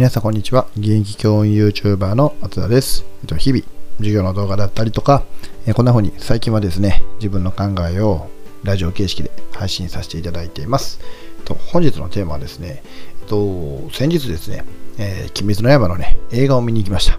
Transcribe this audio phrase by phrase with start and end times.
[0.00, 0.66] 皆さんこんにちは。
[0.78, 3.04] 現役教員 YouTuber の松田です。
[3.36, 3.62] 日々、
[3.98, 5.24] 授業の動画だったりとか、
[5.74, 8.30] こんな風に最近はですね、自分の考えを
[8.62, 11.00] ラジオ形式で配信させていただいています。
[11.70, 12.82] 本日のテーマはですね、
[13.92, 14.64] 先日ですね、
[14.96, 17.18] え、鬼滅の刃のね、映画を見に行きました。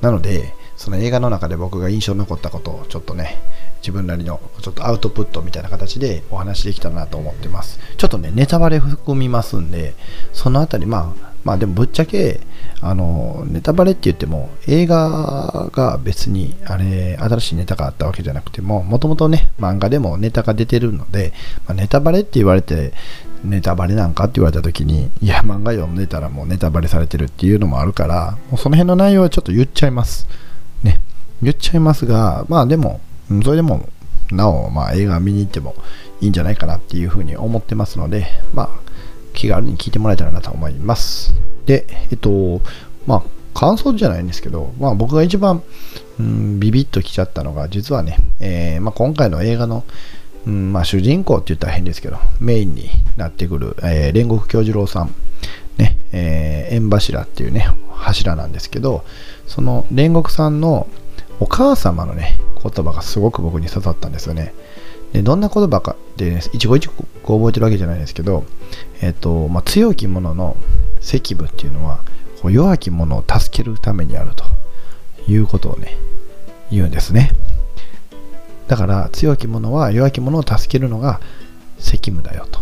[0.00, 3.40] なので、その映画の中で僕が印象に残ったことをちょっとね、
[3.80, 7.80] 自分なりのちょっとアウトプットみたいな形でお話できたらなと思ってます。
[7.96, 9.96] ちょっとね、ネタバレ含みますんで、
[10.32, 12.40] そのあたり、まあ、まあでもぶっちゃけ、
[12.80, 21.32] あの、ネタバレって言っても、映画が別に、あれ、新しいネタがあったわけじゃなくても、もともとね、漫画でもネタが出てるので、
[21.66, 22.92] まあ、ネタバレって言われて、
[23.44, 30.28] ネタバレなんかって言われた時に、いや、漫画読んでたらもうネタバレされてるっていうのもあるから、もうその辺の内容はちょっと言っちゃいます。
[30.82, 31.00] ね。
[31.42, 33.00] 言っちゃいますが、まあでも、
[33.42, 33.88] それでも、
[34.30, 35.74] なお、まあ映画見に行っても
[36.20, 38.68] いいんじゃないかなっていうふうに思ってますので、まあ、
[39.42, 41.34] 気軽に聞いてもらえたらなと思います。
[41.66, 42.60] で、えっと、
[43.08, 43.22] まあ、
[43.58, 45.64] 感想じゃないんですけど、まあ僕が一番、
[46.20, 49.82] うん、ビビッときちゃったのが、実はね、えー、まあ、今回の映画の、
[50.46, 55.14] うんまあ、主人公って言ったら変ですけど、メインになってくる、えー、煉獄京次郎さん、
[55.76, 59.04] ね、えー、縁柱っていうね、柱なんですけど、
[59.48, 60.86] その煉獄さんの
[61.40, 64.54] お母様のね、言葉がすごく僕に刺さったんですよね。
[65.12, 66.94] でどんな言葉かってね、一語一語
[67.38, 68.44] 覚えてるわけじゃないですけど、
[69.00, 70.56] えっ、と、まあ、強き者の
[71.00, 72.00] 積部っていうのは
[72.42, 74.44] こう、弱き者を助けるためにあると
[75.30, 75.96] いうことをね、
[76.70, 77.30] 言うんですね。
[78.66, 81.20] だから強き者は弱き者を助けるのが
[81.78, 82.60] 責務だよと。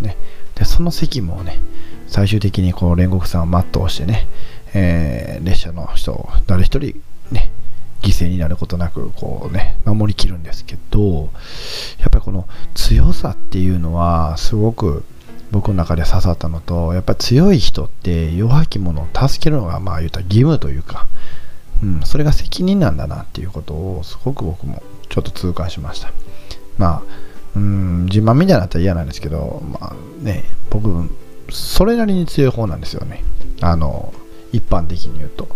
[0.00, 0.16] ね、
[0.54, 1.58] でその責務をね、
[2.06, 4.28] 最終的にこの煉獄さんを全うしてね、
[4.74, 7.00] えー、列車の人を誰一人
[7.30, 7.50] ね、
[8.10, 11.30] 犠牲になることなくこうね守りきるんですけど
[12.00, 15.04] やっぱりこの強さっていうのはすごく
[15.52, 21.06] 僕の中で刺さったのとやっぱり強い人って弱き者を助けるのがまあ言ったら義務というか、
[21.82, 26.12] うん、それが責任なんだなっていうことをすごく僕もちょっと痛感しました。
[26.78, 27.02] まあ
[27.56, 30.88] うん自慢みたいになったら嫌なんですけどまあね僕
[31.50, 33.24] それなりに強い方なんですよね。
[33.60, 34.12] あの
[34.52, 35.48] 一般的に言うと。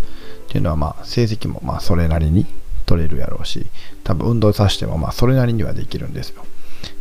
[0.54, 2.46] っていうのはまあ成績もまあそれなりに
[2.86, 3.66] 取れるやろうし
[4.04, 6.44] 多分運動させてもまあそれなりにはできるんですよ。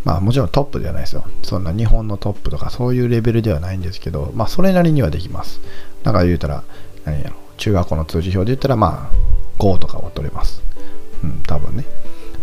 [0.04, 1.24] まあもちろんトップではないですよ。
[1.44, 5.62] そんな日本のトップとかそういうレベルではないんですけどまあそれなりにはできます。
[6.02, 6.64] だから言うたら
[7.06, 10.64] 何やろ中学校の通知表で言ったらまあ5とかは取れます。
[11.24, 11.86] うん多分ね。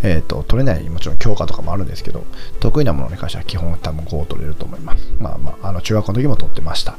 [0.05, 2.25] えっ、ー、と取れないもちろん教科とかもあるんですけど
[2.61, 5.13] 得意なものに関しては基本多分5を取れると思います。
[5.19, 6.97] まあまああの中学校の時も取ってました。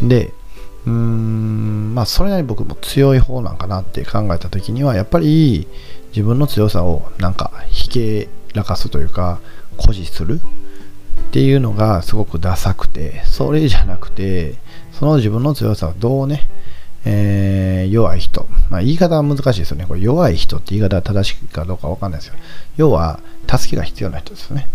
[0.00, 0.32] で
[0.86, 5.66] うーんまあそれなりに僕も強い方なんかなって考えた時にはやっぱり
[6.08, 9.40] 自分の強さをなんかひけらかすというか
[9.76, 10.40] 誇示する
[11.28, 14.56] っていうのがすごくダサくてそれじゃなくて
[14.92, 16.48] その自分の強さをどうね、
[17.04, 19.86] えー、弱い人、まあ、言い方は難しいですよね。
[19.86, 22.34] これ弱い人って言い方は正しいかどうかわかんないですよ。
[22.76, 24.68] 要は助けが必要な人ですよね。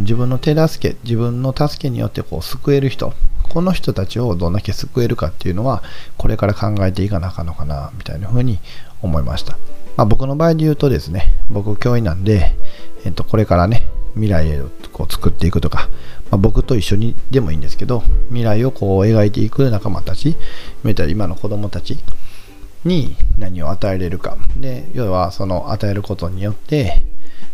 [0.00, 3.12] 自分の手助け自分の助けによってこう救える人。
[3.54, 5.84] この人たちをどんだけ救えるかっていうのは
[6.18, 8.58] これから考えていかなあかんのかなみたいな風に
[9.00, 9.52] 思いました、
[9.96, 12.52] まあ、僕の場合で言うとですね僕教員なんで、
[13.04, 15.88] えっと、これからね未来をこう作っていくとか、
[16.32, 20.36] まあ、僕と一緒にでもいいんですけど未来をこう描いていく仲間たち
[20.82, 21.98] 今の子供たち
[22.84, 24.36] に何を与えれるか。
[24.56, 27.02] で要はその与えることによって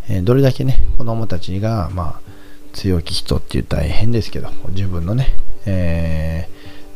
[0.08, 2.30] えどれだけね子供たちがまあ
[2.72, 5.28] 強き人って言ったら変ですけど自分のね、
[5.66, 6.48] え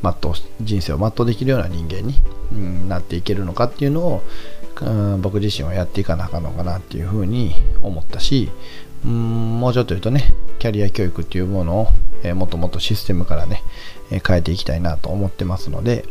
[0.02, 2.14] ー、全う人生を全うできるような人間に、
[2.52, 4.22] うん、なっていけるのかっていうのを、
[4.82, 8.50] うん、僕自身はやっていかなあかんのかなっていうふうに思ったし、
[9.04, 11.88] うん、もうちょっと言うとねキャリア教育っていうものを、
[12.22, 13.62] えー、もっともっとシステムからね、
[14.10, 16.04] えー、変えていきたいなと思ってますので、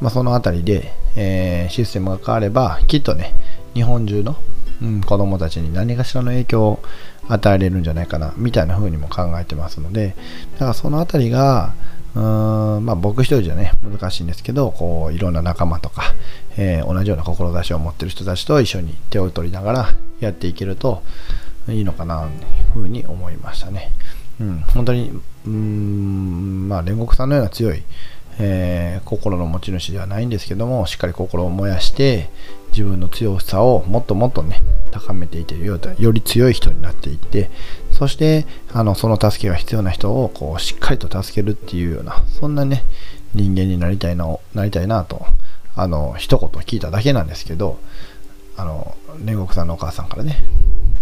[0.00, 3.32] まあ、そのあたりで、えー、システムが変わればきっとね
[3.74, 4.36] 日本中の
[4.82, 6.82] うん、子供たちに何かしらの影響を
[7.28, 10.14] 与えれるんじゃないかなみたいな風にも考えてますので
[10.54, 11.74] だからそのあたりが
[12.14, 16.14] うーんまあ僕一人じゃね難しいんですけどこういろんな仲間とか、
[16.56, 19.88] えー、同じような志を持ってる人たちと一緒に手を取りながら
[20.20, 21.02] やっていけると
[21.68, 23.90] いいのかなというふうに思いましたね。
[24.40, 27.82] うん、本当にうーんまあ煉獄さんのような強い
[28.38, 32.30] えー、心の持ち主ではないんですけどもしっかり心を燃やして
[32.70, 34.60] 自分の強さをもっともっとね
[34.94, 37.50] 高めていってより強い人になっていって
[37.92, 42.84] そしてあのその助けが必要な人をこうしっかりと助けるっていうようなそんなね
[43.34, 45.26] 人間になりたいななりたいなと
[45.74, 47.78] あの一言聞いただけなんですけど
[48.56, 50.38] あの煉獄さんのお母さんからね、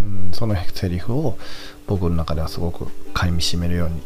[0.01, 1.37] うん、そのセリフを
[1.85, 4.01] 僕の中ではすごく噛みしめるように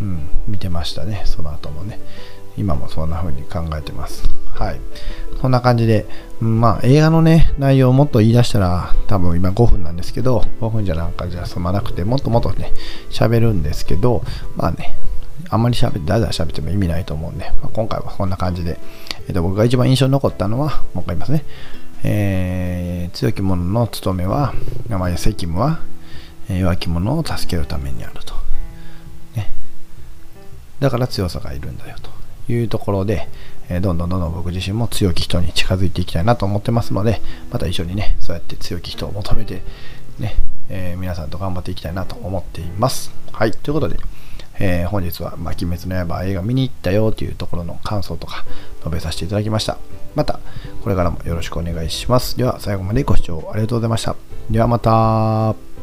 [0.00, 2.00] うん、見てましたね、その後もね。
[2.56, 4.28] 今もそんな風に考えてます。
[4.52, 4.80] はい。
[5.44, 6.06] そんな感じで、
[6.40, 12.72] まあ映画のね、内容をもっと言い出したら、多分今5分なんですけど、5分じゃなんかじゃ済まなくて、もっともっとね、
[13.10, 14.24] 喋るんですけど、
[14.56, 14.96] まあね、
[15.50, 18.78] あんまり喋って、だだ喋っても意味ないと思うんで、まあ、今回はこんな感じで、
[19.28, 21.44] えっと、僕が一番印象に残ったのは、もう一回言いますね。
[22.04, 24.54] えー、強き者の務めは、
[24.88, 25.80] まあ、責務は、
[26.48, 28.32] 弱き者を助けるためにあると。
[29.36, 29.50] ね、
[30.80, 33.28] だから強さがいるんだよというところで、
[33.68, 37.20] えどんどんどんどん僕自身も強き人に近づいていきたいなと思ってますので、
[37.50, 39.62] また一緒にね、そうやって強き人を求めて、
[40.18, 40.36] ね、
[40.68, 43.12] えー、皆さんと頑張っていきたいなと思っています。
[43.32, 43.98] はい、ということで、
[44.58, 48.44] えー、本日は、まあ、鬼滅の刃映画見に行ったよというところの感想とか
[48.78, 49.78] 述べさせていただきました。
[50.14, 50.40] また、
[50.82, 52.36] これからもよろしくお願いします。
[52.36, 54.14] では、最後までご視聴ありがとうございました。
[54.50, 55.73] ではまた。